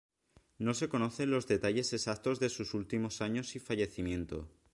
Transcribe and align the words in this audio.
No 0.57 0.73
se 0.73 0.89
conocen 0.89 1.29
los 1.29 1.45
detalles 1.45 1.93
exactos 1.93 2.39
de 2.39 2.49
sus 2.49 2.73
últimos 2.73 3.21
años 3.21 3.55
y 3.55 3.59
fallecimiento. 3.59 4.49